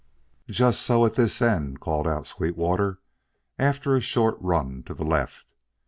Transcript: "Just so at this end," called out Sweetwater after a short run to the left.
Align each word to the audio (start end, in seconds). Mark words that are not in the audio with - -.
"Just 0.49 0.81
so 0.81 1.05
at 1.05 1.13
this 1.13 1.43
end," 1.43 1.79
called 1.79 2.07
out 2.07 2.25
Sweetwater 2.25 2.99
after 3.59 3.95
a 3.95 4.01
short 4.01 4.35
run 4.41 4.81
to 4.87 4.95
the 4.95 5.05
left. 5.05 5.53